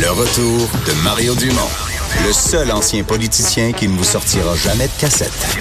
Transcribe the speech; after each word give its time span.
Le 0.00 0.10
retour 0.12 0.66
de 0.86 1.04
Mario 1.04 1.34
Dumont, 1.34 1.68
le 2.26 2.32
seul 2.32 2.72
ancien 2.72 3.02
politicien 3.02 3.72
qui 3.72 3.86
ne 3.86 3.98
vous 3.98 4.04
sortira 4.04 4.56
jamais 4.56 4.86
de 4.86 4.98
cassette. 4.98 5.58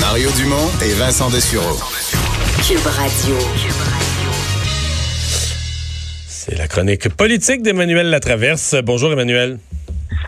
Mario 0.00 0.30
Dumont 0.32 0.68
et 0.84 0.92
Vincent 0.92 1.30
Dessureau. 1.30 1.78
Cube 2.68 2.86
Radio. 2.86 3.38
C'est 6.28 6.58
la 6.58 6.68
chronique 6.68 7.08
politique 7.08 7.62
d'Emmanuel 7.62 8.10
Latraverse. 8.10 8.76
Bonjour 8.84 9.10
Emmanuel. 9.10 9.58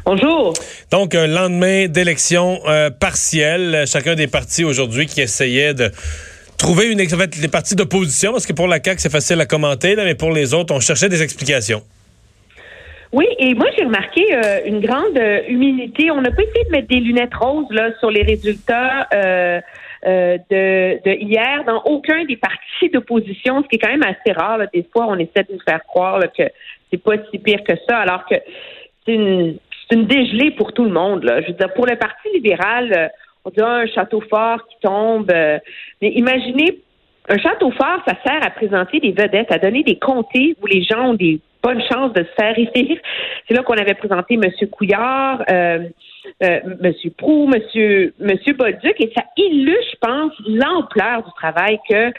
Bonjour. 0.06 0.54
Donc, 0.90 1.14
un 1.14 1.26
lendemain 1.26 1.88
d'élection 1.88 2.60
euh, 2.68 2.88
partielle, 2.88 3.84
chacun 3.86 4.14
des 4.14 4.28
partis 4.28 4.64
aujourd'hui 4.64 5.04
qui 5.04 5.20
essayait 5.20 5.74
de 5.74 5.92
trouver 6.56 6.90
une 6.90 7.00
en 7.00 7.18
fait, 7.18 7.36
les 7.36 7.48
partis 7.48 7.76
d'opposition, 7.76 8.32
parce 8.32 8.46
que 8.46 8.52
pour 8.52 8.66
la 8.66 8.82
CAQ, 8.82 9.00
c'est 9.00 9.12
facile 9.12 9.40
à 9.40 9.46
commenter, 9.46 9.94
là, 9.94 10.04
mais 10.04 10.14
pour 10.14 10.32
les 10.32 10.54
autres, 10.54 10.74
on 10.74 10.80
cherchait 10.80 11.08
des 11.08 11.22
explications. 11.22 11.82
Oui, 13.12 13.26
et 13.38 13.54
moi 13.54 13.66
j'ai 13.76 13.84
remarqué 13.84 14.24
euh, 14.34 14.60
une 14.66 14.80
grande 14.80 15.16
euh, 15.16 15.40
humilité. 15.48 16.10
On 16.10 16.20
n'a 16.20 16.30
pas 16.30 16.42
essayé 16.42 16.64
de 16.64 16.70
mettre 16.70 16.88
des 16.88 17.00
lunettes 17.00 17.34
roses 17.34 17.70
là 17.70 17.90
sur 18.00 18.10
les 18.10 18.22
résultats 18.22 19.06
euh, 19.14 19.60
de, 20.04 21.00
de, 21.04 21.10
hier 21.22 21.64
dans 21.66 21.82
aucun 21.84 22.24
des 22.24 22.36
partis 22.36 22.90
d'opposition, 22.92 23.62
ce 23.62 23.68
qui 23.68 23.76
est 23.76 23.78
quand 23.78 23.90
même 23.96 24.02
assez 24.02 24.32
rare. 24.32 24.60
Des 24.72 24.86
fois, 24.92 25.06
on 25.08 25.16
essaie 25.18 25.44
de 25.48 25.52
nous 25.52 25.60
faire 25.66 25.82
croire 25.84 26.20
que 26.36 26.42
c'est 26.90 27.02
pas 27.02 27.14
si 27.30 27.38
pire 27.38 27.62
que 27.64 27.74
ça, 27.88 27.98
alors 27.98 28.26
que 28.26 28.34
c'est 29.06 29.14
une, 29.14 29.56
une 29.92 30.06
dégelée 30.06 30.50
pour 30.50 30.72
tout 30.72 30.84
le 30.84 30.90
monde. 30.92 31.24
Là. 31.24 31.40
Je 31.42 31.48
veux 31.48 31.54
dire, 31.54 31.72
pour 31.74 31.86
le 31.86 31.96
Parti 31.96 32.28
libéral, 32.34 33.10
on 33.46 33.50
dit 33.50 33.60
un 33.60 33.86
château 33.86 34.20
fort 34.28 34.66
qui 34.68 34.76
tombe. 34.82 35.30
mais 35.30 36.10
imaginez, 36.10 36.80
un 37.28 37.38
château 37.38 37.70
fort, 37.70 38.02
ça 38.06 38.14
sert 38.24 38.44
à 38.44 38.50
présenter 38.50 39.00
des 39.00 39.12
vedettes, 39.12 39.50
à 39.52 39.58
donner 39.58 39.82
des 39.82 39.98
comtés 39.98 40.56
où 40.60 40.66
les 40.66 40.82
gens 40.82 41.10
ont 41.10 41.14
des 41.14 41.40
bonne 41.66 41.82
chance 41.82 42.12
de 42.12 42.22
se 42.22 42.34
faire 42.40 42.56
élire. 42.56 42.98
C'est 43.48 43.54
là 43.54 43.62
qu'on 43.62 43.74
avait 43.74 43.94
présenté 43.94 44.34
M. 44.34 44.50
Couillard, 44.70 45.42
euh, 45.50 45.88
euh, 46.42 46.60
M. 46.82 46.92
Prou, 47.16 47.50
M. 47.52 48.12
Monsieur 48.20 48.54
Bolduc, 48.54 49.00
et 49.00 49.12
ça 49.16 49.24
illustre, 49.36 49.90
je 49.92 49.98
pense, 50.00 50.32
l'ampleur 50.46 51.24
du 51.24 51.32
travail 51.36 51.78
que 51.88 52.12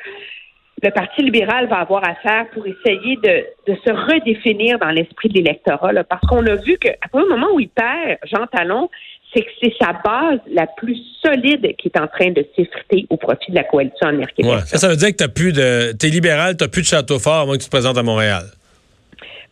le 0.84 0.92
Parti 0.92 1.24
libéral 1.24 1.68
va 1.68 1.78
avoir 1.78 2.08
à 2.08 2.14
faire 2.16 2.50
pour 2.52 2.66
essayer 2.68 3.16
de, 3.18 3.74
se 3.74 3.92
redéfinir 3.92 4.78
dans 4.78 4.90
l'esprit 4.90 5.30
de 5.30 5.36
l'électorat. 5.36 5.92
Parce 6.04 6.22
qu'on 6.28 6.46
a 6.46 6.56
vu 6.56 6.78
qu'à 6.78 6.94
un 7.14 7.26
moment 7.26 7.48
où 7.54 7.60
il 7.60 7.70
perd 7.70 8.20
Jean 8.26 8.46
Talon, 8.48 8.90
c'est 9.38 9.44
que 9.44 9.52
c'est 9.62 9.74
sa 9.80 9.94
base 10.04 10.40
la 10.52 10.66
plus 10.66 10.98
solide 11.24 11.76
qui 11.78 11.90
est 11.90 12.00
en 12.00 12.08
train 12.08 12.32
de 12.32 12.46
s'effriter 12.56 13.06
au 13.10 13.18
profit 13.18 13.52
de 13.52 13.56
la 13.56 13.64
coalition 13.64 14.08
américaine. 14.08 14.48
Ouais, 14.48 14.62
ça, 14.66 14.78
ça 14.78 14.88
veut 14.90 14.96
dire 14.96 15.10
que 15.16 15.24
tu 15.24 15.30
plus 15.30 15.54
de. 15.54 15.92
T'es 15.94 16.08
libéral, 16.08 16.58
tu 16.58 16.68
plus 16.68 16.82
de 16.82 16.88
château 16.88 17.20
fort 17.20 17.46
moins 17.46 17.58
que 17.58 17.62
tu 17.62 17.68
te 17.68 17.72
présentes 17.72 17.98
à 17.98 18.04
Montréal. 18.04 18.44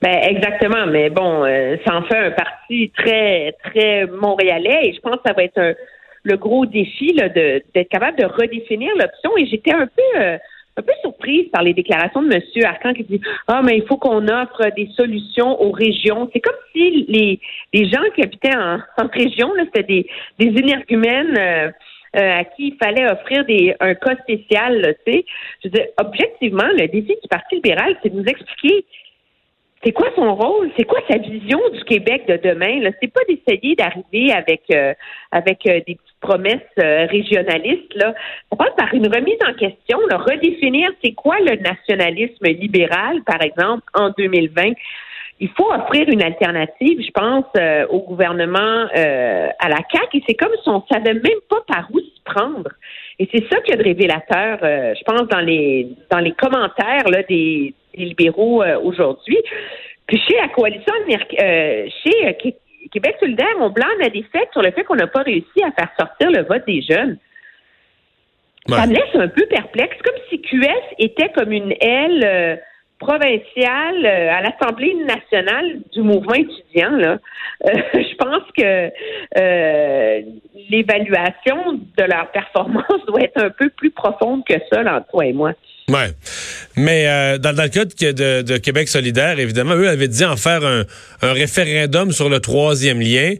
Ben 0.01 0.19
exactement, 0.23 0.87
mais 0.87 1.09
bon, 1.09 1.45
euh, 1.45 1.77
ça 1.85 1.95
en 1.95 2.03
fait 2.03 2.17
un 2.17 2.31
parti 2.31 2.91
très 2.97 3.55
très 3.63 4.05
montréalais 4.07 4.89
et 4.89 4.93
je 4.93 4.99
pense 4.99 5.15
que 5.15 5.21
ça 5.25 5.33
va 5.33 5.43
être 5.43 5.75
le 6.23 6.37
gros 6.37 6.65
défi 6.65 7.13
là, 7.13 7.29
de 7.29 7.61
d'être 7.73 7.89
capable 7.89 8.17
de 8.17 8.25
redéfinir 8.25 8.91
l'option. 8.97 9.37
Et 9.37 9.45
j'étais 9.45 9.73
un 9.73 9.87
peu 9.87 10.19
euh, 10.19 10.37
un 10.77 10.81
peu 10.81 10.91
surprise 11.01 11.47
par 11.51 11.63
les 11.63 11.73
déclarations 11.73 12.21
de 12.21 12.33
M. 12.33 12.41
Arcan 12.65 12.93
qui 12.93 13.03
dit 13.03 13.21
Ah, 13.47 13.61
mais 13.63 13.77
il 13.77 13.85
faut 13.87 13.97
qu'on 13.97 14.27
offre 14.27 14.69
des 14.75 14.89
solutions 14.95 15.61
aux 15.61 15.71
régions. 15.71 16.29
C'est 16.33 16.41
comme 16.41 16.55
si 16.71 17.05
les, 17.07 17.39
les 17.73 17.89
gens 17.89 18.03
qui 18.13 18.21
habitaient 18.21 18.55
en, 18.55 18.79
en 19.03 19.07
région, 19.07 19.51
c'était 19.65 19.83
des, 19.83 20.07
des 20.39 20.47
énergumènes 20.47 21.37
euh, 21.37 21.71
à 22.13 22.43
qui 22.43 22.69
il 22.69 22.77
fallait 22.81 23.09
offrir 23.09 23.45
des, 23.45 23.75
un 23.79 23.93
cas 23.95 24.15
spécial. 24.23 24.95
tu 25.05 25.11
sais. 25.11 25.25
Je 25.63 25.69
veux 25.69 25.71
dire, 25.71 25.85
objectivement, 25.97 26.67
le 26.77 26.87
défi 26.87 27.15
du 27.21 27.27
Parti 27.29 27.55
libéral, 27.55 27.95
c'est 28.01 28.09
de 28.09 28.19
nous 28.19 28.25
expliquer 28.25 28.85
c'est 29.85 29.91
quoi 29.91 30.07
son 30.15 30.33
rôle? 30.33 30.71
C'est 30.75 30.85
quoi 30.85 30.99
sa 31.07 31.17
vision 31.17 31.59
du 31.71 31.83
Québec 31.83 32.23
de 32.27 32.37
demain? 32.37 32.79
Là? 32.81 32.89
C'est 32.99 33.13
pas 33.13 33.21
d'essayer 33.29 33.75
d'arriver 33.75 34.31
avec 34.31 34.63
euh, 34.71 34.93
avec 35.31 35.59
euh, 35.67 35.79
des 35.85 35.95
petites 35.95 36.14
promesses 36.25 36.59
euh, 36.79 37.05
régionalistes. 37.05 37.93
Là. 37.95 38.13
On 38.51 38.55
passe 38.55 38.73
par 38.77 38.93
une 38.93 39.07
remise 39.07 39.37
en 39.47 39.53
question, 39.53 39.97
redéfinir 40.11 40.89
c'est 41.03 41.13
quoi 41.13 41.37
le 41.39 41.55
nationalisme 41.57 42.45
libéral, 42.45 43.21
par 43.25 43.41
exemple, 43.41 43.83
en 43.93 44.11
2020. 44.17 44.73
Il 45.39 45.49
faut 45.49 45.69
offrir 45.71 46.07
une 46.07 46.23
alternative, 46.23 47.01
je 47.05 47.11
pense, 47.11 47.45
au 47.89 47.99
gouvernement 47.99 48.87
à 48.93 49.69
la 49.69 49.79
CAQ. 49.91 50.17
Et 50.17 50.23
c'est 50.25 50.35
comme 50.35 50.53
si 50.63 50.69
on 50.69 50.81
savait 50.89 51.13
même 51.13 51.41
pas 51.49 51.59
par 51.67 51.89
où 51.91 51.99
se 51.99 52.23
prendre. 52.23 52.69
Et 53.19 53.27
c'est 53.33 53.43
ça 53.51 53.59
qui 53.59 53.73
est 53.73 53.75
de 53.75 53.83
révélateur, 53.83 54.59
je 54.61 55.03
pense, 55.03 55.27
dans 55.27 55.41
les 55.41 55.89
dans 56.09 56.19
les 56.19 56.31
commentaires 56.31 57.03
des 57.27 57.73
libéraux 57.97 58.63
euh, 58.63 58.79
aujourd'hui. 58.81 59.37
Puis 60.07 60.21
chez 60.27 60.35
la 60.35 60.49
coalition, 60.49 60.93
euh, 61.09 61.87
chez 62.03 62.27
euh, 62.27 62.33
Québec 62.95 63.17
solidaire, 63.19 63.53
on 63.59 63.69
blâme 63.69 63.99
la 63.99 64.09
défaite 64.09 64.47
sur 64.53 64.61
le 64.61 64.71
fait 64.71 64.85
qu'on 64.85 64.95
n'a 64.95 65.07
pas 65.07 65.21
réussi 65.21 65.61
à 65.61 65.71
faire 65.71 65.89
sortir 65.99 66.31
le 66.31 66.43
vote 66.43 66.65
des 66.65 66.81
jeunes. 66.81 67.17
Ça 68.69 68.87
me 68.87 68.93
laisse 68.93 69.13
un 69.15 69.27
peu 69.27 69.45
perplexe, 69.47 69.97
comme 70.01 70.15
si 70.29 70.41
QS 70.41 70.95
était 70.97 71.29
comme 71.35 71.51
une 71.51 71.73
aile 71.81 72.61
provinciale 72.99 74.05
à 74.05 74.41
l'Assemblée 74.41 74.93
nationale 74.93 75.79
du 75.91 76.03
mouvement 76.03 76.35
étudiant. 76.35 76.91
Là. 76.91 77.17
je 77.65 78.15
pense 78.15 78.43
que 78.57 78.89
l'évaluation 80.69 81.73
de 81.73 82.03
leur 82.03 82.31
performance 82.31 82.85
doit 83.07 83.23
être 83.23 83.43
un 83.43 83.49
peu 83.49 83.69
plus 83.71 83.91
profonde 83.91 84.45
que 84.45 84.55
ça, 84.71 84.79
entre 84.81 85.07
toi 85.09 85.25
et 85.25 85.33
moi. 85.33 85.51
Ouais. 85.87 86.13
Mais 86.75 87.05
euh, 87.07 87.37
dans, 87.37 87.51
le 87.51 87.67
cas 87.69 87.85
de, 87.85 88.57
Québec 88.57 88.89
solidaire, 88.89 89.37
évidemment, 89.37 89.75
eux 89.75 89.87
avaient 89.87 90.07
dit 90.07 90.25
en 90.25 90.35
faire 90.35 90.65
un, 90.65 90.83
référendum 91.21 92.11
sur 92.11 92.27
le 92.27 92.39
troisième 92.39 92.99
lien. 92.99 93.33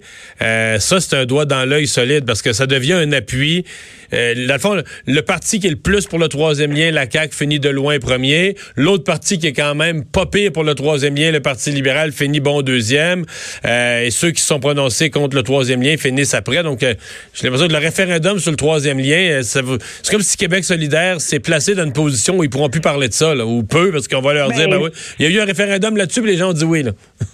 Euh, 0.43 0.77
ça, 0.79 0.99
c'est 0.99 1.15
un 1.15 1.25
doigt 1.25 1.45
dans 1.45 1.65
l'œil 1.65 1.87
solide 1.87 2.25
parce 2.25 2.43
que 2.43 2.53
ça 2.53 2.67
devient 2.67 2.93
un 2.93 3.11
appui. 3.13 3.65
Euh, 4.13 4.47
dans 4.47 4.53
le 4.53 4.59
fond, 4.59 4.83
le, 5.07 5.21
parti 5.21 5.59
qui 5.59 5.67
est 5.67 5.71
le 5.71 5.75
plus 5.75 6.05
pour 6.05 6.19
le 6.19 6.27
troisième 6.27 6.71
lien, 6.71 6.91
la 6.91 7.09
CAQ, 7.09 7.35
finit 7.35 7.59
de 7.59 7.69
loin 7.69 7.99
premier. 7.99 8.55
L'autre 8.75 9.03
parti 9.03 9.39
qui 9.39 9.47
est 9.47 9.53
quand 9.53 9.75
même 9.75 10.05
pas 10.05 10.25
pire 10.25 10.51
pour 10.51 10.63
le 10.63 10.75
troisième 10.75 11.15
lien, 11.15 11.31
le 11.31 11.39
Parti 11.39 11.71
libéral, 11.71 12.11
finit 12.11 12.39
bon 12.39 12.61
deuxième. 12.61 13.25
Euh, 13.65 14.03
et 14.03 14.11
ceux 14.11 14.31
qui 14.31 14.41
sont 14.41 14.59
prononcés 14.59 15.09
contre 15.09 15.35
le 15.35 15.43
troisième 15.43 15.81
lien 15.81 15.97
finissent 15.97 16.33
après. 16.33 16.63
Donc, 16.63 16.83
euh, 16.83 16.93
j'ai 17.33 17.43
l'impression 17.43 17.67
que 17.67 17.73
le 17.73 17.79
référendum 17.79 18.39
sur 18.39 18.51
le 18.51 18.57
troisième 18.57 18.99
lien, 18.99 19.41
c'est 19.43 19.61
comme 20.09 20.21
si 20.21 20.37
Québec 20.37 20.63
solidaire 20.63 21.21
s'est 21.21 21.39
placé 21.39 21.75
dans 21.75 21.83
une 21.85 21.93
position 21.93 22.34
où 22.37 22.43
ils 22.43 22.49
pourront 22.49 22.69
plus 22.69 22.81
parler 22.81 23.07
de 23.07 23.13
ça, 23.13 23.35
ou 23.35 23.63
peu, 23.63 23.91
parce 23.91 24.07
qu'on 24.07 24.21
va 24.21 24.33
leur 24.33 24.49
dire, 24.51 24.69
ben 24.69 24.79
oui, 24.81 24.89
il 25.19 25.25
y 25.25 25.27
a 25.27 25.31
eu 25.31 25.41
un 25.41 25.45
référendum 25.45 25.97
là-dessus, 25.97 26.21
puis 26.21 26.31
les 26.31 26.37
gens 26.37 26.49
ont 26.49 26.53
dit 26.53 26.65
oui. 26.65 26.83
Là. 26.83 26.91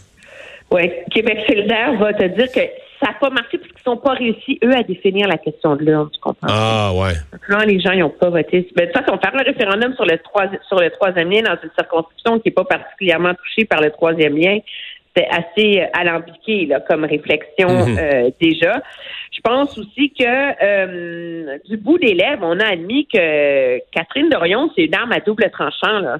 Oui, 0.73 0.89
Québec 1.13 1.39
solidaire 1.50 1.97
va 2.00 2.13
te 2.13 2.23
dire 2.28 2.50
que 2.50 2.62
ça 3.01 3.11
n'a 3.11 3.13
pas 3.19 3.29
marché 3.29 3.57
parce 3.57 3.73
qu'ils 3.73 3.91
n'ont 3.91 3.97
pas 3.97 4.13
réussi, 4.13 4.59
eux, 4.63 4.73
à 4.73 4.84
définir 4.84 5.28
la 5.28 5.38
question 5.38 5.75
de 5.75 5.84
l'ordre, 5.84 6.11
tu 6.13 6.19
comprends? 6.22 6.47
Ah, 6.50 6.91
ouais. 6.94 7.13
Là, 7.50 7.66
les 7.66 7.79
gens, 7.79 7.94
n'ont 7.94 8.09
pas 8.09 8.29
voté. 8.29 8.69
Ben, 8.75 8.88
de 8.88 8.91
toute 8.91 9.03
façon, 9.03 9.19
faire 9.19 9.35
un 9.35 9.44
référendum 9.44 9.94
sur 9.95 10.06
le, 10.06 10.17
sur 10.67 10.79
le 10.79 10.90
troisième 10.91 11.29
lien 11.29 11.41
dans 11.41 11.57
une 11.61 11.72
circonscription 11.78 12.40
qui 12.40 12.50
n'est 12.50 12.53
pas 12.53 12.63
particulièrement 12.63 13.34
touchée 13.34 13.66
par 13.66 13.81
le 13.81 13.90
troisième 13.90 14.38
lien, 14.38 14.59
c'est 15.16 15.27
assez 15.27 15.83
alambiqué 15.94 16.66
là, 16.66 16.79
comme 16.79 17.03
réflexion 17.03 17.85
mhm. 17.85 17.97
euh, 17.99 18.29
déjà. 18.39 18.81
Je 19.31 19.39
pense 19.41 19.77
aussi 19.77 20.11
que 20.11 20.23
euh, 20.23 21.57
du 21.69 21.77
bout 21.77 21.97
des 21.97 22.13
lèvres, 22.13 22.44
on 22.44 22.59
a 22.59 22.67
admis 22.67 23.07
que 23.07 23.79
Catherine 23.91 24.29
Dorion, 24.29 24.69
c'est 24.75 24.85
une 24.85 24.95
arme 24.95 25.11
à 25.11 25.19
double 25.19 25.49
tranchant, 25.51 25.99
là. 25.99 26.17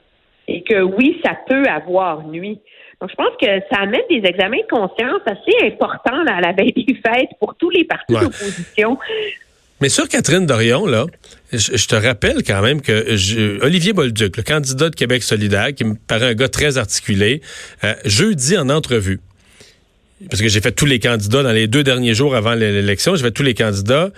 Et 0.48 0.64
que 0.64 0.82
oui, 0.82 1.22
ça 1.24 1.38
peut 1.48 1.64
avoir 1.66 2.28
nuit. 2.28 2.60
Donc, 3.00 3.10
je 3.10 3.16
pense 3.16 3.36
que 3.42 3.48
ça 3.72 3.82
amène 3.82 4.02
des 4.10 4.22
examens 4.28 4.58
de 4.58 4.68
conscience 4.70 5.22
assez 5.26 5.66
importants 5.66 6.26
à 6.28 6.42
la 6.42 6.52
veille 6.52 6.74
des 6.74 6.94
fêtes 6.96 7.30
pour 7.40 7.56
tous 7.56 7.70
les 7.70 7.84
partis 7.84 8.14
d'opposition. 8.14 8.98
Mais 9.82 9.90
sur 9.90 10.08
Catherine 10.08 10.46
Dorion, 10.46 10.86
là, 10.86 11.08
je, 11.52 11.88
te 11.88 11.96
rappelle 11.96 12.44
quand 12.44 12.62
même 12.62 12.82
que 12.82 13.64
Olivier 13.64 13.94
Bolduc, 13.94 14.38
le 14.38 14.44
candidat 14.44 14.92
de 14.92 14.96
Québec 14.96 15.24
solidaire, 15.24 15.74
qui 15.74 15.84
me 15.84 15.96
paraît 15.96 16.28
un 16.28 16.34
gars 16.36 16.50
très 16.50 16.78
articulé, 16.78 17.42
euh, 17.84 17.96
jeudi 18.06 18.56
en 18.58 18.70
entrevue, 18.70 19.20
parce 20.30 20.40
que 20.40 20.48
j'ai 20.48 20.62
fait 20.62 20.72
tous 20.72 20.86
les 20.86 21.00
candidats 21.00 21.42
dans 21.42 21.52
les 21.52 21.68
deux 21.68 21.84
derniers 21.84 22.14
jours 22.14 22.36
avant 22.36 22.54
l'élection, 22.54 23.16
j'ai 23.16 23.24
fait 23.24 23.32
tous 23.32 23.44
les 23.44 23.56
candidats. 23.56 24.12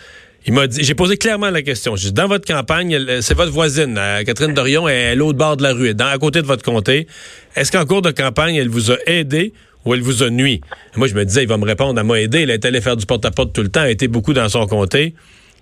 Il 0.46 0.52
m'a 0.52 0.68
dit, 0.68 0.84
j'ai 0.84 0.96
posé 0.96 1.16
clairement 1.16 1.50
la 1.50 1.62
question. 1.62 1.96
J'ai 1.96 2.10
dit, 2.10 2.14
dans 2.14 2.28
votre 2.28 2.46
campagne, 2.46 3.22
c'est 3.22 3.34
votre 3.34 3.54
voisine, 3.54 3.98
euh, 3.98 4.24
Catherine 4.24 4.54
Dorion, 4.54 4.90
est 4.90 5.12
à 5.12 5.16
l'autre 5.16 5.38
bord 5.38 5.56
de 5.56 5.64
la 5.64 5.72
rue, 5.72 5.94
dans, 5.94 6.08
à 6.08 6.18
côté 6.18 6.42
de 6.42 6.48
votre 6.48 6.64
comté. 6.64 7.08
Est-ce 7.56 7.72
qu'en 7.72 7.86
cours 7.86 8.02
de 8.02 8.12
campagne, 8.12 8.56
elle 8.56 8.68
vous 8.68 8.92
a 8.92 8.98
aidé 9.06 9.54
ou 9.86 9.94
elle 9.94 10.02
vous 10.02 10.24
a 10.24 10.30
nuit? 10.30 10.60
Moi, 10.98 11.08
je 11.08 11.16
me 11.16 11.24
disais, 11.24 11.44
il 11.44 11.48
va 11.48 11.56
me 11.56 11.66
répondre, 11.66 11.98
elle 11.98 12.06
m'a 12.06 12.20
aidé. 12.20 12.42
Elle 12.42 12.50
est 12.50 12.66
allée 12.66 12.82
faire 12.82 12.98
du 12.98 13.06
porte-à-porte 13.06 13.54
tout 13.54 13.62
le 13.62 13.70
temps, 13.70 13.84
elle 13.84 13.92
été 13.92 14.10
beaucoup 14.10 14.34
dans 14.34 14.50
son 14.50 14.68
comté. 14.68 15.16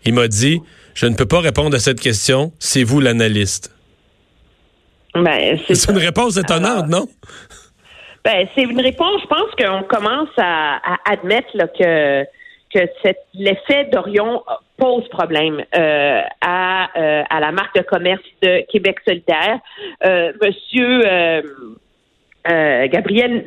Il 0.05 0.13
m'a 0.13 0.27
dit, 0.27 0.61
je 0.93 1.05
ne 1.05 1.15
peux 1.15 1.25
pas 1.25 1.39
répondre 1.39 1.75
à 1.75 1.79
cette 1.79 1.99
question, 1.99 2.51
c'est 2.59 2.83
vous 2.83 2.99
l'analyste. 2.99 3.75
Ben, 5.13 5.59
c'est 5.67 5.91
une 5.91 5.97
réponse 5.97 6.37
étonnante, 6.37 6.87
non? 6.87 7.07
Ben, 8.23 8.47
c'est 8.55 8.63
une 8.63 8.79
réponse, 8.79 9.21
je 9.23 9.27
pense 9.27 9.51
qu'on 9.57 9.83
commence 9.83 10.29
à, 10.37 10.79
admettre 11.05 11.51
que, 11.77 12.23
que 12.73 12.87
l'effet 13.33 13.85
d'Orion 13.91 14.43
pose 14.77 15.07
problème 15.09 15.63
euh, 15.75 16.21
à, 16.41 16.89
euh, 16.97 17.23
à 17.29 17.39
la 17.39 17.51
marque 17.51 17.75
de 17.75 17.81
commerce 17.81 18.21
de 18.41 18.65
Québec 18.71 18.97
solidaire. 19.05 19.59
Euh, 20.05 20.31
monsieur 20.41 21.03
euh, 22.49 22.87
Gabriel 22.87 23.45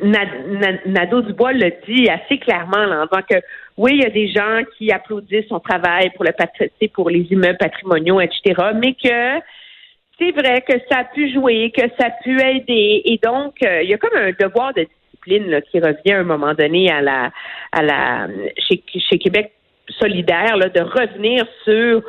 Nadeau-Dubois 0.85 1.53
le 1.53 1.71
dit 1.85 2.09
assez 2.09 2.37
clairement 2.37 2.77
en 2.77 3.05
disant 3.05 3.23
que 3.29 3.35
oui, 3.77 3.91
il 3.95 4.03
y 4.03 4.05
a 4.05 4.09
des 4.09 4.29
gens 4.29 4.61
qui 4.77 4.91
applaudissent 4.91 5.49
son 5.49 5.59
travail 5.59 6.11
pour 6.11 6.23
le 6.23 6.31
pour 6.93 7.09
les 7.09 7.27
immeubles 7.29 7.57
patrimoniaux, 7.57 8.21
etc., 8.21 8.53
mais 8.73 8.93
que 8.93 9.41
c'est 10.17 10.31
vrai 10.31 10.61
que 10.61 10.73
ça 10.89 10.99
a 10.99 11.03
pu 11.03 11.33
jouer, 11.33 11.73
que 11.75 11.81
ça 11.99 12.07
a 12.07 12.23
pu 12.23 12.41
aider, 12.41 13.01
et 13.03 13.19
donc 13.21 13.55
euh, 13.63 13.83
il 13.83 13.89
y 13.89 13.93
a 13.93 13.97
comme 13.97 14.17
un 14.17 14.31
devoir 14.31 14.73
de 14.73 14.87
discipline 15.03 15.61
qui 15.69 15.79
revient 15.79 16.13
à 16.13 16.19
un 16.19 16.23
moment 16.23 16.53
donné 16.53 16.89
à 16.89 17.01
la 17.01 17.31
à 17.73 17.83
la 17.83 18.27
chez, 18.57 18.81
chez 18.97 19.17
Québec 19.17 19.51
solidaire 19.99 20.55
là, 20.55 20.69
de 20.69 20.81
revenir 20.81 21.45
sur 21.65 22.01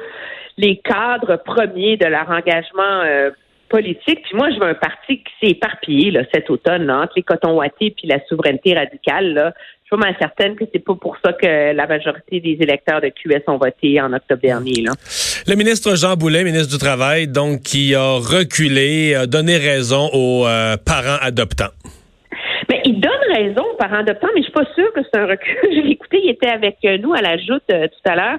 les 0.56 0.76
cadres 0.78 1.36
premiers 1.44 1.96
de 1.96 2.06
leur 2.06 2.30
engagement 2.30 3.02
euh, 3.04 3.30
politique. 3.68 4.22
Puis 4.22 4.34
moi, 4.34 4.50
je 4.50 4.58
veux 4.58 4.66
un 4.66 4.74
parti 4.74 5.18
qui 5.18 5.32
s'est 5.40 5.50
éparpillé 5.52 6.10
là, 6.10 6.22
cet 6.32 6.50
automne 6.50 6.90
entre 6.90 7.14
les 7.16 7.22
cotons 7.22 7.56
wattés 7.56 7.90
puis 7.90 8.08
la 8.08 8.18
souveraineté 8.28 8.74
radicale. 8.74 9.34
Là. 9.34 9.52
Je 9.84 9.94
suis 9.94 10.00
vraiment 10.00 10.16
certaine 10.18 10.56
que 10.56 10.64
c'est 10.72 10.84
pas 10.84 10.94
pour 10.94 11.16
ça 11.24 11.32
que 11.32 11.72
la 11.72 11.86
majorité 11.86 12.40
des 12.40 12.58
électeurs 12.60 13.00
de 13.00 13.08
QS 13.08 13.42
ont 13.46 13.58
voté 13.58 14.00
en 14.00 14.12
octobre 14.12 14.42
dernier. 14.42 14.82
Là. 14.82 14.92
Le 15.46 15.54
ministre 15.54 15.94
Jean 15.94 16.16
Boulet, 16.16 16.42
ministre 16.42 16.72
du 16.72 16.78
Travail, 16.78 17.28
donc 17.28 17.62
qui 17.62 17.94
a 17.94 18.14
reculé, 18.14 19.14
a 19.14 19.26
donné 19.26 19.56
raison 19.56 20.10
aux 20.12 20.46
euh, 20.46 20.76
parents 20.76 21.18
adoptants. 21.20 21.70
Mais 22.68 22.82
il 22.84 23.00
donne 23.00 23.12
raison 23.32 23.62
aux 23.72 23.76
parents 23.76 23.98
adoptants, 23.98 24.28
mais 24.34 24.40
je 24.40 24.44
suis 24.44 24.52
pas 24.52 24.66
sûre 24.74 24.92
que 24.92 25.00
c'est 25.02 25.20
un 25.20 25.26
recul. 25.26 25.56
J'ai 25.70 25.90
écouté, 25.90 26.20
il 26.22 26.30
était 26.30 26.48
avec 26.48 26.78
nous 27.00 27.14
à 27.14 27.20
la 27.20 27.36
joute 27.38 27.62
euh, 27.70 27.86
tout 27.86 28.10
à 28.10 28.16
l'heure. 28.16 28.38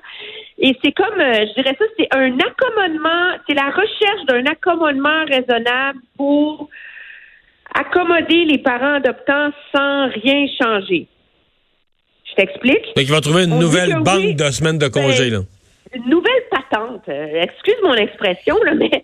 Et 0.60 0.76
c'est 0.84 0.92
comme, 0.92 1.20
euh, 1.20 1.46
je 1.48 1.62
dirais 1.62 1.76
ça, 1.78 1.86
c'est 1.98 2.08
un 2.12 2.38
accommodement, 2.40 3.38
c'est 3.48 3.56
la 3.56 3.70
recherche 3.70 4.26
d'un 4.28 4.46
accommodement 4.46 5.26
raisonnable 5.26 6.00
pour 6.18 6.70
accommoder 7.74 8.46
les 8.46 8.58
parents 8.58 8.96
adoptants 8.96 9.52
sans 9.76 10.10
rien 10.10 10.48
changer. 10.62 11.08
Je 12.26 12.36
t'explique. 12.36 12.86
Donc, 12.96 13.06
il 13.06 13.12
va 13.12 13.22
trouver 13.22 13.44
une 13.46 13.60
nouvelle 13.60 13.96
banque 14.02 14.36
de 14.36 14.52
semaines 14.52 14.78
de 14.78 14.88
congé, 14.88 15.30
ben, 15.30 15.38
là. 15.38 15.44
Une 15.94 16.10
nouvelle 16.10 16.44
patente. 16.52 17.08
Euh, 17.08 17.42
excuse 17.42 17.78
mon 17.84 17.94
expression, 17.94 18.58
là, 18.64 18.74
mais 18.76 19.04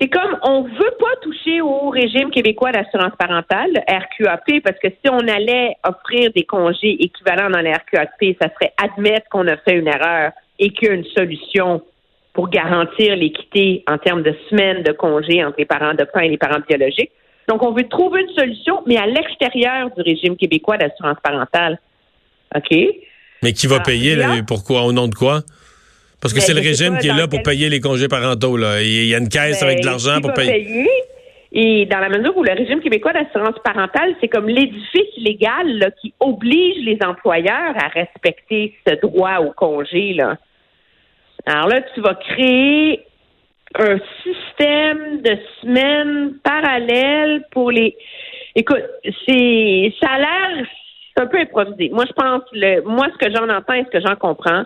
c'est 0.00 0.08
comme 0.08 0.38
on 0.42 0.62
veut 0.62 0.94
pas 1.00 1.16
toucher 1.22 1.60
au 1.60 1.90
régime 1.90 2.30
québécois 2.30 2.70
d'assurance 2.70 3.14
parentale, 3.18 3.72
le 3.72 3.80
RQAP, 3.80 4.62
parce 4.62 4.78
que 4.78 4.88
si 4.88 5.10
on 5.10 5.26
allait 5.26 5.76
offrir 5.84 6.30
des 6.34 6.44
congés 6.44 7.02
équivalents 7.02 7.50
dans 7.50 7.60
le 7.60 7.70
RQAP, 7.70 8.36
ça 8.40 8.48
serait 8.54 8.72
admettre 8.80 9.28
qu'on 9.28 9.46
a 9.48 9.56
fait 9.56 9.74
une 9.74 9.88
erreur 9.88 10.32
et 10.60 10.70
qu'il 10.70 10.88
y 10.88 10.90
a 10.92 10.94
une 10.94 11.04
solution 11.16 11.82
pour 12.32 12.48
garantir 12.48 13.16
l'équité 13.16 13.82
en 13.88 13.98
termes 13.98 14.22
de 14.22 14.34
semaines 14.48 14.84
de 14.84 14.92
congés 14.92 15.44
entre 15.44 15.56
les 15.58 15.64
parents 15.64 15.88
adoptants 15.88 16.20
et 16.20 16.28
les 16.28 16.38
parents 16.38 16.60
biologiques. 16.68 17.10
Donc, 17.48 17.64
on 17.64 17.72
veut 17.72 17.88
trouver 17.88 18.22
une 18.22 18.34
solution, 18.34 18.82
mais 18.86 18.96
à 18.96 19.06
l'extérieur 19.06 19.90
du 19.96 20.02
régime 20.02 20.36
québécois 20.36 20.76
d'assurance 20.76 21.16
parentale. 21.22 21.80
OK? 22.54 22.70
Mais 23.42 23.52
qui 23.52 23.66
va 23.66 23.76
ah, 23.80 23.82
payer? 23.82 24.16
pourquoi? 24.46 24.82
Au 24.82 24.92
nom 24.92 25.08
de 25.08 25.14
quoi? 25.14 25.40
Parce 26.20 26.34
que 26.34 26.38
ben, 26.38 26.44
c'est 26.44 26.54
le 26.54 26.60
régime 26.60 26.98
qui 26.98 27.08
est 27.08 27.14
là 27.14 27.28
pour 27.28 27.42
payer 27.42 27.68
les 27.68 27.80
congés 27.80 28.08
parentaux. 28.08 28.56
Là. 28.56 28.82
Il 28.82 29.06
y 29.06 29.14
a 29.14 29.18
une 29.18 29.28
caisse 29.28 29.62
avec 29.62 29.78
de 29.78 29.84
ben, 29.84 29.90
l'argent 29.90 30.20
pour 30.20 30.32
payer. 30.32 30.88
Et 31.52 31.86
dans 31.86 31.98
la 31.98 32.10
mesure 32.10 32.36
où 32.36 32.42
le 32.42 32.52
régime 32.52 32.80
québécois 32.80 33.12
d'assurance 33.12 33.58
parentale, 33.64 34.14
c'est 34.20 34.28
comme 34.28 34.48
l'édifice 34.48 35.16
légal 35.16 35.92
qui 36.00 36.12
oblige 36.20 36.84
les 36.84 36.98
employeurs 37.02 37.74
à 37.76 37.88
respecter 37.88 38.74
ce 38.86 38.94
droit 39.00 39.38
au 39.38 39.52
congé. 39.52 40.12
Là. 40.12 40.36
Alors 41.46 41.68
là, 41.68 41.80
tu 41.94 42.00
vas 42.02 42.14
créer 42.14 43.00
un 43.78 43.98
système 44.22 45.22
de 45.22 45.38
semaines 45.62 46.34
parallèles 46.42 47.44
pour 47.50 47.70
les. 47.70 47.96
Écoute, 48.54 48.84
c'est 49.26 49.94
ça 50.00 50.10
a 50.10 50.18
l'air 50.18 50.66
un 51.16 51.26
peu 51.26 51.38
improvisé. 51.38 51.90
Moi, 51.90 52.04
je 52.06 52.12
pense 52.12 52.42
le 52.52 52.82
moi, 52.82 53.06
ce 53.12 53.26
que 53.26 53.32
j'en 53.34 53.48
entends 53.48 53.74
et 53.74 53.84
ce 53.84 53.98
que 53.98 54.06
j'en 54.06 54.16
comprends, 54.16 54.64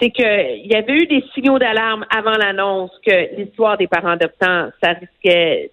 c'est 0.00 0.10
qu'il 0.10 0.66
y 0.66 0.74
avait 0.74 0.94
eu 0.94 1.06
des 1.06 1.24
signaux 1.34 1.58
d'alarme 1.58 2.04
avant 2.10 2.36
l'annonce 2.36 2.90
que 3.06 3.36
l'histoire 3.36 3.76
des 3.76 3.86
parents 3.86 4.10
adoptants, 4.10 4.70
ça 4.82 4.92
risquait 4.92 5.70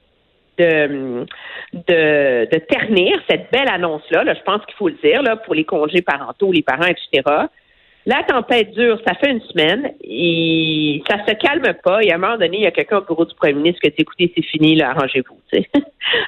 de, 0.57 1.25
de, 1.73 2.57
ternir 2.69 3.19
cette 3.29 3.49
belle 3.51 3.69
annonce-là. 3.69 4.23
Là, 4.23 4.33
je 4.33 4.41
pense 4.41 4.65
qu'il 4.65 4.75
faut 4.75 4.89
le 4.89 4.97
dire, 5.03 5.21
là, 5.23 5.37
pour 5.37 5.55
les 5.55 5.63
congés 5.63 6.01
parentaux, 6.01 6.51
les 6.51 6.61
parents, 6.61 6.87
etc. 6.87 7.23
La 8.05 8.23
tempête 8.23 8.71
dure, 8.71 8.99
ça 9.05 9.13
fait 9.15 9.29
une 9.29 9.41
semaine 9.41 9.91
et 10.01 11.03
ça 11.07 11.17
se 11.27 11.33
calme 11.33 11.73
pas. 11.83 12.01
Et 12.01 12.11
à 12.11 12.15
un 12.15 12.17
moment 12.17 12.37
donné, 12.37 12.57
il 12.57 12.63
y 12.63 12.67
a 12.67 12.71
quelqu'un 12.71 12.97
au 12.97 13.01
bureau 13.01 13.25
du 13.25 13.35
premier 13.35 13.53
ministre 13.53 13.81
qui 13.81 13.89
dit 13.89 13.95
écoutez, 13.99 14.31
c'est 14.35 14.45
fini, 14.45 14.75
là, 14.75 14.91
arrangez-vous. 14.91 15.37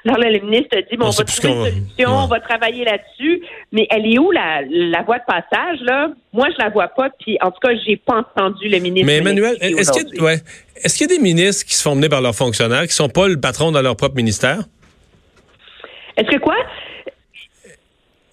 Alors 0.06 0.20
là, 0.20 0.30
le 0.30 0.40
ministre 0.40 0.78
a 0.78 0.82
dit 0.82 0.98
bon, 0.98 1.08
on, 1.08 1.10
va 1.10 1.24
trouver 1.24 1.54
une 1.54 1.66
solution, 1.66 2.10
on 2.10 2.28
va 2.28 2.40
travailler 2.40 2.84
là-dessus. 2.84 3.42
Mais 3.72 3.88
elle 3.90 4.06
est 4.06 4.20
où 4.20 4.32
la, 4.32 4.62
la 4.70 5.02
voie 5.04 5.20
de 5.20 5.24
passage, 5.26 5.80
là? 5.82 6.10
Moi, 6.34 6.50
je 6.52 6.62
la 6.62 6.70
vois 6.70 6.90
pas, 6.90 7.10
puis 7.20 7.38
en 7.42 7.52
tout 7.52 7.60
cas, 7.62 7.74
j'ai 7.86 7.98
pas 7.98 8.18
entendu 8.18 8.68
le 8.68 8.80
ministre. 8.80 9.08
Mais 9.08 9.18
Emmanuel, 9.18 9.58
est-ce 9.62 9.92
qu'il 9.92 10.20
y, 10.20 10.22
ouais, 10.22 10.38
est 10.76 10.98
qu'il 10.98 11.10
y 11.10 11.14
a 11.14 11.18
des 11.18 11.24
ministres 11.24 11.66
qui 11.66 11.74
se 11.74 11.82
font 11.82 11.96
mener 11.96 12.10
par 12.10 12.22
leurs 12.22 12.36
fonctionnaires, 12.36 12.84
qui 12.84 12.94
sont 12.94 13.10
pas 13.10 13.28
le 13.28 13.40
patron 13.40 13.72
de 13.72 13.80
leur 13.80 13.96
propre 13.96 14.16
ministère? 14.16 14.60
Est-ce 16.18 16.30
que 16.30 16.40
quoi? 16.40 16.56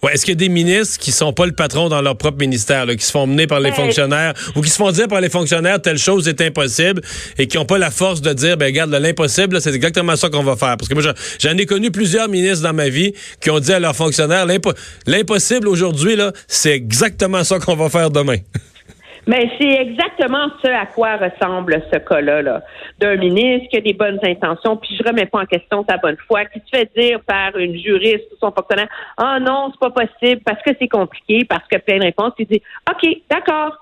Ouais, 0.01 0.13
est-ce 0.13 0.23
qu'il 0.23 0.31
y 0.31 0.37
a 0.37 0.47
des 0.47 0.49
ministres 0.49 0.97
qui 0.97 1.11
sont 1.11 1.33
pas 1.33 1.45
le 1.45 1.51
patron 1.51 1.89
dans 1.89 2.01
leur 2.01 2.17
propre 2.17 2.37
ministère, 2.37 2.85
qui 2.87 3.05
se 3.05 3.11
font 3.11 3.27
mener 3.27 3.47
par 3.47 3.59
les 3.59 3.73
fonctionnaires 3.73 4.33
ou 4.55 4.61
qui 4.61 4.69
se 4.69 4.77
font 4.77 4.91
dire 4.91 5.09
par 5.09 5.19
les 5.19 5.29
fonctionnaires 5.29 5.81
telle 5.81 5.97
chose 5.97 6.27
est 6.29 6.39
impossible 6.39 7.01
et 7.37 7.47
qui 7.47 7.57
n'ont 7.57 7.65
pas 7.65 7.77
la 7.77 7.91
force 7.91 8.21
de 8.21 8.31
dire, 8.31 8.55
ben 8.55 8.67
regarde, 8.67 8.91
l'impossible, 8.91 9.59
c'est 9.59 9.75
exactement 9.75 10.15
ça 10.15 10.29
qu'on 10.29 10.43
va 10.43 10.55
faire. 10.55 10.77
Parce 10.77 10.87
que 10.87 10.93
moi, 10.93 11.03
j'en 11.39 11.57
ai 11.57 11.65
connu 11.65 11.91
plusieurs 11.91 12.29
ministres 12.29 12.63
dans 12.63 12.73
ma 12.73 12.87
vie 12.87 13.13
qui 13.41 13.49
ont 13.49 13.59
dit 13.59 13.73
à 13.73 13.79
leurs 13.79 13.95
fonctionnaires, 13.95 14.45
l'impossible 15.05 15.67
aujourd'hui, 15.67 16.15
là, 16.15 16.31
c'est 16.47 16.71
exactement 16.71 17.43
ça 17.43 17.59
qu'on 17.59 17.75
va 17.75 17.89
faire 17.89 18.09
demain. 18.09 18.37
Mais 19.29 19.47
c'est 19.61 19.81
exactement 19.81 20.47
ce 20.63 20.67
à 20.69 20.87
quoi 20.87 21.17
ressemble 21.17 21.83
ce 21.93 21.99
cas-là, 21.99 22.41
là, 22.41 22.63
d'un 22.97 23.15
ministre 23.15 23.69
qui 23.69 23.77
a 23.77 23.81
des 23.81 23.93
bonnes 23.93 24.17
intentions, 24.23 24.75
puis 24.75 24.97
je 24.97 25.07
remets 25.07 25.27
pas 25.27 25.41
en 25.41 25.45
question 25.45 25.85
sa 25.87 25.97
bonne 25.97 26.17
foi, 26.27 26.45
qui 26.45 26.59
se 26.61 26.75
fait 26.75 26.89
dire 26.97 27.19
par 27.27 27.55
une 27.55 27.77
juriste 27.77 28.25
ou 28.31 28.37
son 28.39 28.51
fonctionnaire, 28.51 28.89
ah 29.17 29.37
oh 29.37 29.39
non, 29.39 29.71
c'est 29.71 29.79
pas 29.87 29.91
possible 29.91 30.41
parce 30.43 30.59
que 30.63 30.71
c'est 30.79 30.87
compliqué, 30.87 31.45
parce 31.45 31.63
que 31.67 31.77
plein 31.77 31.99
de 31.99 32.05
réponses, 32.05 32.33
il 32.39 32.47
dit, 32.47 32.63
ok, 32.89 33.07
d'accord, 33.29 33.77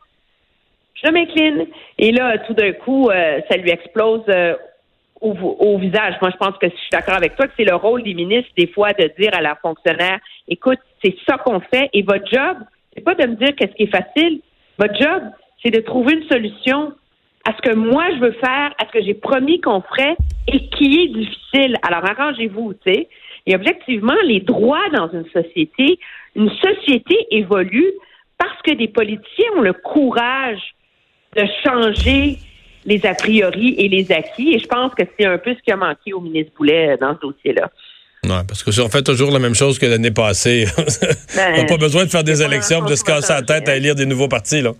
je 1.01 1.09
m'incline. 1.11 1.67
Et 1.97 2.11
là, 2.11 2.39
tout 2.39 2.53
d'un 2.53 2.73
coup, 2.73 3.09
euh, 3.09 3.39
ça 3.49 3.55
lui 3.55 3.69
explose 3.69 4.25
euh, 4.27 4.53
au, 5.21 5.77
visage. 5.77 6.15
Moi, 6.21 6.31
je 6.31 6.45
pense 6.45 6.57
que 6.57 6.67
je 6.67 6.75
suis 6.75 6.89
d'accord 6.91 7.15
avec 7.15 7.37
toi 7.37 7.47
que 7.47 7.53
c'est 7.55 7.63
le 7.63 7.75
rôle 7.75 8.03
des 8.03 8.15
ministres, 8.15 8.51
des 8.57 8.67
fois, 8.67 8.91
de 8.91 9.09
dire 9.17 9.33
à 9.33 9.41
leurs 9.41 9.59
fonctionnaires, 9.59 10.19
écoute, 10.49 10.79
c'est 11.01 11.15
ça 11.25 11.37
qu'on 11.37 11.61
fait 11.61 11.89
et 11.93 12.01
votre 12.01 12.29
job, 12.29 12.57
c'est 12.93 13.01
pas 13.01 13.15
de 13.15 13.27
me 13.27 13.35
dire 13.35 13.55
qu'est-ce 13.55 13.75
qui 13.75 13.83
est 13.83 13.95
facile, 13.95 14.41
votre 14.77 14.95
job, 14.99 15.23
c'est 15.63 15.71
de 15.71 15.81
trouver 15.81 16.13
une 16.13 16.27
solution 16.27 16.93
à 17.45 17.53
ce 17.55 17.61
que 17.61 17.75
moi 17.75 18.05
je 18.15 18.19
veux 18.19 18.31
faire, 18.33 18.73
à 18.77 18.85
ce 18.87 18.91
que 18.91 19.01
j'ai 19.03 19.13
promis 19.13 19.61
qu'on 19.61 19.81
ferait 19.81 20.17
et 20.47 20.67
qui 20.69 21.01
est 21.01 21.07
difficile. 21.07 21.77
Alors 21.81 22.05
arrangez-vous, 22.05 22.73
tu 22.85 22.93
sais. 22.93 23.09
Et 23.45 23.55
objectivement, 23.55 24.15
les 24.25 24.41
droits 24.41 24.89
dans 24.93 25.09
une 25.09 25.25
société, 25.29 25.99
une 26.35 26.51
société 26.61 27.15
évolue 27.31 27.91
parce 28.37 28.61
que 28.63 28.71
des 28.71 28.89
politiciens 28.89 29.51
ont 29.55 29.61
le 29.61 29.73
courage 29.73 30.75
de 31.35 31.43
changer 31.65 32.37
les 32.85 33.05
a 33.05 33.13
priori 33.13 33.75
et 33.77 33.87
les 33.87 34.11
acquis. 34.11 34.53
Et 34.53 34.59
je 34.59 34.67
pense 34.67 34.93
que 34.93 35.03
c'est 35.17 35.25
un 35.25 35.37
peu 35.37 35.53
ce 35.53 35.61
qui 35.61 35.71
a 35.71 35.77
manqué 35.77 36.13
au 36.13 36.19
ministre 36.19 36.51
Boulet 36.57 36.97
dans 36.97 37.15
ce 37.15 37.21
dossier-là. 37.21 37.71
Non, 38.23 38.43
parce 38.45 38.63
que 38.63 38.71
si 38.71 38.81
on 38.81 38.89
fait 38.89 39.03
toujours 39.03 39.31
la 39.31 39.39
même 39.39 39.55
chose 39.55 39.79
que 39.79 39.85
l'année 39.85 40.11
passée, 40.11 40.67
on 41.37 41.57
n'a 41.57 41.65
pas 41.65 41.77
besoin 41.77 42.05
de 42.05 42.09
faire 42.09 42.23
des 42.23 42.41
élections 42.41 42.83
de 42.83 42.95
se 42.95 43.03
casser 43.03 43.33
la 43.33 43.41
tête 43.41 43.69
à 43.69 43.75
élire 43.75 43.95
des 43.95 44.05
nouveaux 44.05 44.27
partis. 44.27 44.61
Là. 44.61 44.71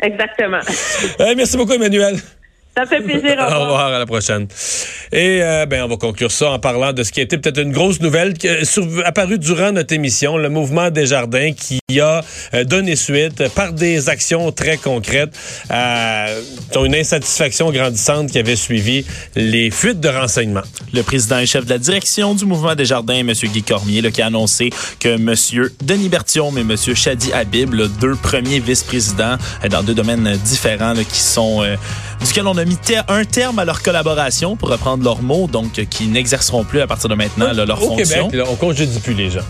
Exactement. 0.00 0.60
merci 1.36 1.56
beaucoup, 1.56 1.72
Emmanuel. 1.72 2.18
Ça 2.78 2.86
fait 2.86 3.00
plaisir. 3.00 3.36
Au 3.40 3.44
revoir. 3.44 3.58
Au 3.58 3.64
revoir, 3.64 3.86
à 3.86 3.98
la 3.98 4.06
prochaine. 4.06 4.46
Et 5.10 5.40
euh, 5.42 5.66
ben, 5.66 5.82
on 5.82 5.88
va 5.88 5.96
conclure 5.96 6.30
ça 6.30 6.52
en 6.52 6.60
parlant 6.60 6.92
de 6.92 7.02
ce 7.02 7.10
qui 7.10 7.18
a 7.18 7.24
été 7.24 7.36
peut-être 7.36 7.58
une 7.58 7.72
grosse 7.72 8.00
nouvelle 8.00 8.34
qui 8.34 8.46
est 8.46 8.78
apparue 9.04 9.40
durant 9.40 9.72
notre 9.72 9.92
émission, 9.94 10.36
le 10.36 10.48
mouvement 10.48 10.88
des 10.88 11.06
jardins 11.06 11.50
qui 11.52 11.80
a 12.00 12.22
euh, 12.54 12.62
donné 12.62 12.94
suite 12.94 13.48
par 13.48 13.72
des 13.72 14.08
actions 14.08 14.52
très 14.52 14.76
concrètes 14.76 15.36
à 15.70 16.26
une 16.76 16.94
insatisfaction 16.94 17.72
grandissante 17.72 18.30
qui 18.30 18.38
avait 18.38 18.54
suivi 18.54 19.04
les 19.34 19.72
fuites 19.72 19.98
de 19.98 20.08
renseignements. 20.08 20.62
Le 20.94 21.02
président 21.02 21.38
et 21.38 21.46
chef 21.46 21.64
de 21.64 21.70
la 21.70 21.78
direction 21.78 22.36
du 22.36 22.44
mouvement 22.44 22.76
des 22.76 22.84
jardins, 22.84 23.16
M. 23.16 23.32
Guy 23.32 23.64
Cormier, 23.64 24.02
là, 24.02 24.12
qui 24.12 24.22
a 24.22 24.26
annoncé 24.26 24.70
que 25.00 25.08
M. 25.08 25.34
Denis 25.82 26.08
Berthiaume 26.08 26.56
et 26.58 26.60
M. 26.60 26.76
Shadi 26.76 27.32
Habib, 27.32 27.74
le 27.74 27.88
deux 27.88 28.14
premiers 28.14 28.60
vice-présidents 28.60 29.36
euh, 29.64 29.68
dans 29.68 29.82
deux 29.82 29.94
domaines 29.94 30.30
différents 30.44 30.94
qui 30.94 31.20
sont 31.20 31.64
duquel 32.24 32.46
on 32.46 32.56
a 32.56 32.67
mis 32.68 32.76
un 33.08 33.24
terme 33.24 33.58
à 33.58 33.64
leur 33.64 33.82
collaboration, 33.82 34.56
pour 34.56 34.68
reprendre 34.68 35.02
leurs 35.02 35.22
mots, 35.22 35.46
donc 35.46 35.72
qui 35.72 36.06
n'exerceront 36.06 36.64
plus 36.64 36.80
à 36.80 36.86
partir 36.86 37.08
de 37.08 37.14
maintenant 37.14 37.52
leur 37.52 37.82
Au 37.82 37.86
fonction. 37.86 38.28
Québec, 38.28 38.46
là, 38.46 38.50
on 38.50 38.56
congédie 38.56 39.00
plus 39.00 39.14
les 39.14 39.30
gens. 39.30 39.40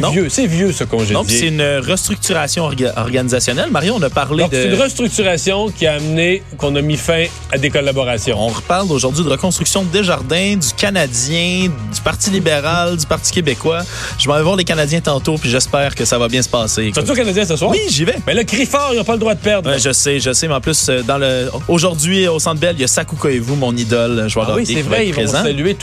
C'est 0.00 0.10
vieux, 0.10 0.28
c'est 0.28 0.46
vieux 0.46 0.72
ce 0.72 0.84
congédié. 0.84 1.14
Donc, 1.14 1.26
c'est 1.28 1.48
une 1.48 1.62
restructuration 1.62 2.68
orga- 2.68 2.92
organisationnelle. 2.96 3.70
Mario, 3.70 3.94
on 3.98 4.02
a 4.02 4.10
parlé 4.10 4.42
Donc, 4.44 4.52
de... 4.52 4.56
c'est 4.62 4.68
une 4.68 4.80
restructuration 4.80 5.68
qui 5.70 5.86
a 5.86 5.94
amené 5.94 6.42
qu'on 6.56 6.74
a 6.76 6.80
mis 6.82 6.96
fin 6.96 7.24
à 7.52 7.58
des 7.58 7.70
collaborations. 7.70 8.36
On 8.40 8.48
reparle 8.48 8.90
aujourd'hui 8.90 9.24
de 9.24 9.28
reconstruction 9.28 9.82
de 9.84 9.88
Desjardins, 9.90 10.56
du 10.56 10.68
Canadien, 10.76 11.68
du 11.94 12.00
Parti 12.04 12.30
libéral, 12.30 12.96
du 12.96 13.06
Parti 13.06 13.32
québécois. 13.32 13.82
Je 14.18 14.26
vais 14.28 14.34
aller 14.34 14.42
voir 14.44 14.56
les 14.56 14.64
Canadiens 14.64 15.00
tantôt, 15.00 15.36
puis 15.36 15.50
j'espère 15.50 15.94
que 15.94 16.04
ça 16.04 16.18
va 16.18 16.28
bien 16.28 16.42
se 16.42 16.48
passer. 16.48 16.90
Tu 16.94 17.00
vas-tu 17.00 17.12
au 17.12 17.14
Canadien 17.14 17.44
ce 17.44 17.56
soir? 17.56 17.70
Oui, 17.70 17.80
j'y 17.88 18.04
vais. 18.04 18.16
Mais 18.26 18.34
là, 18.34 18.44
crie 18.44 18.66
fort, 18.66 18.90
ils 18.92 18.96
n'ont 18.98 19.04
pas 19.04 19.12
le 19.14 19.18
droit 19.18 19.34
de 19.34 19.40
perdre. 19.40 19.70
Ouais, 19.70 19.78
je 19.78 19.92
sais, 19.92 20.20
je 20.20 20.32
sais, 20.32 20.48
mais 20.48 20.54
en 20.54 20.60
plus, 20.60 20.88
euh, 20.88 21.02
dans 21.02 21.18
le 21.18 21.48
aujourd'hui, 21.68 22.28
au 22.28 22.38
Centre 22.38 22.60
Bell, 22.60 22.74
il 22.76 22.80
y 22.82 22.84
a 22.84 22.88
Sakou 22.88 23.16
Koivu, 23.16 23.54
mon 23.56 23.76
idole. 23.76 24.26
Je 24.28 24.34
vais 24.34 24.44
Ah 24.46 24.54
oui, 24.54 24.66
c'est 24.66 24.82
vrai, 24.82 25.08
ils 25.08 25.14
vont 25.14 25.26
saluer 25.26 25.70